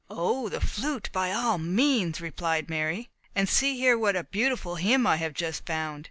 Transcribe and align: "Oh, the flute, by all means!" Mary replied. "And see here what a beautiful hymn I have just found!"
"Oh, 0.09 0.49
the 0.49 0.59
flute, 0.59 1.11
by 1.13 1.31
all 1.31 1.59
means!" 1.59 2.19
Mary 2.19 2.27
replied. 2.31 3.05
"And 3.35 3.47
see 3.47 3.77
here 3.77 3.99
what 3.99 4.15
a 4.15 4.23
beautiful 4.23 4.77
hymn 4.77 5.05
I 5.05 5.17
have 5.17 5.35
just 5.35 5.67
found!" 5.67 5.99